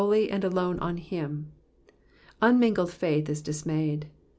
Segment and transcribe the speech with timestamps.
[0.03, 1.51] ely and alone on him.
[2.41, 4.05] Unmingled faith is imdismayed.